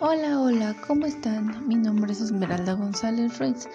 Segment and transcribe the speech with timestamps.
[0.00, 1.68] Hola, hola, ¿cómo están?
[1.68, 3.68] Mi nombre es Esmeralda González Ruiz.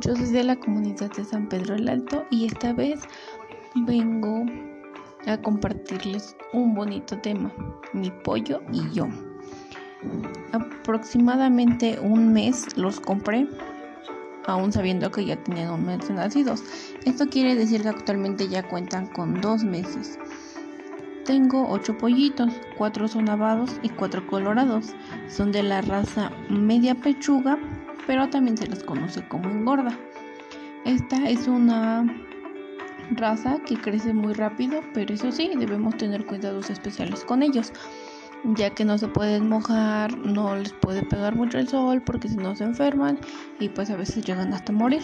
[0.00, 3.00] Yo soy de la comunidad de San Pedro el Alto y esta vez
[3.86, 4.44] vengo
[5.26, 7.50] a compartirles un bonito tema,
[7.94, 9.08] mi pollo y yo.
[10.52, 13.48] Aproximadamente un mes los compré,
[14.46, 16.62] aún sabiendo que ya tenían un mes nacidos.
[17.06, 20.18] Esto quiere decir que actualmente ya cuentan con dos meses.
[21.24, 24.94] Tengo ocho pollitos, cuatro son lavados y cuatro colorados.
[25.28, 27.58] Son de la raza media pechuga,
[28.08, 29.96] pero también se les conoce como engorda.
[30.84, 32.04] Esta es una
[33.12, 37.72] raza que crece muy rápido, pero eso sí, debemos tener cuidados especiales con ellos,
[38.42, 42.36] ya que no se pueden mojar, no les puede pegar mucho el sol porque si
[42.36, 43.20] no se enferman
[43.60, 45.02] y pues a veces llegan hasta morir.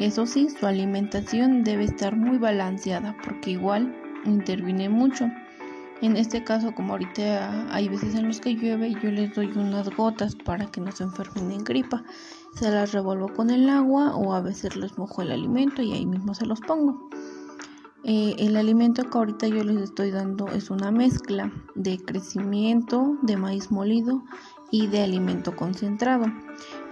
[0.00, 3.94] Eso sí, su alimentación debe estar muy balanceada porque igual
[4.24, 5.28] interviene mucho.
[6.00, 9.88] En este caso, como ahorita hay veces en los que llueve, yo les doy unas
[9.96, 12.02] gotas para que no se enfermen en gripa.
[12.54, 16.04] Se las revuelvo con el agua o a veces les mojo el alimento y ahí
[16.04, 17.08] mismo se los pongo.
[18.06, 23.38] Eh, el alimento que ahorita yo les estoy dando es una mezcla de crecimiento, de
[23.38, 24.22] maíz molido
[24.70, 26.26] y de alimento concentrado.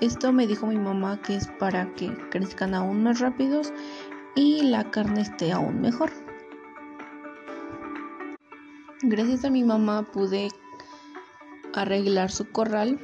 [0.00, 3.74] Esto me dijo mi mamá que es para que crezcan aún más rápidos
[4.34, 6.10] y la carne esté aún mejor.
[9.04, 10.48] Gracias a mi mamá pude
[11.74, 13.00] arreglar su corral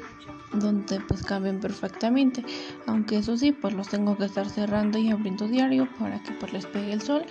[0.53, 2.45] donde pues caben perfectamente.
[2.87, 6.53] Aunque eso sí pues los tengo que estar cerrando y abriendo diario para que pues
[6.53, 7.25] les pegue el sol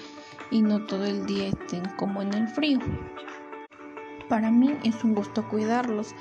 [0.52, 2.80] y no todo el día estén como en el frío.
[4.28, 6.14] Para mí es un gusto cuidarlos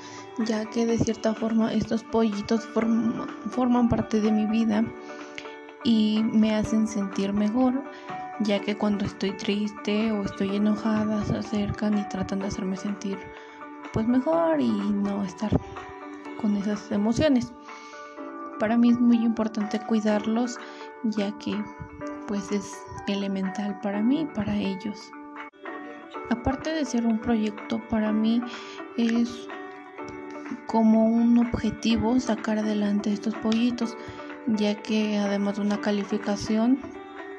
[0.45, 2.65] ya que de cierta forma estos pollitos
[3.49, 4.85] forman parte de mi vida
[5.83, 7.83] y me hacen sentir mejor
[8.41, 13.17] ya que cuando estoy triste o estoy enojada se acercan y tratan de hacerme sentir
[13.93, 15.51] pues mejor y no estar
[16.41, 17.53] con esas emociones.
[18.59, 20.57] Para mí es muy importante cuidarlos
[21.03, 21.55] ya que
[22.27, 25.11] pues es elemental para mí y para ellos.
[26.29, 28.41] Aparte de ser un proyecto para mí
[28.97, 29.47] es
[30.67, 33.97] como un objetivo sacar adelante estos pollitos
[34.47, 36.79] ya que además de una calificación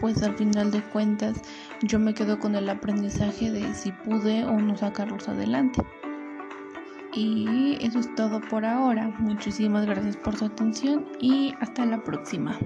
[0.01, 1.41] pues al final de cuentas
[1.83, 5.83] yo me quedo con el aprendizaje de si pude o no sacarlos adelante.
[7.15, 9.09] Y eso es todo por ahora.
[9.19, 12.59] Muchísimas gracias por su atención y hasta la próxima.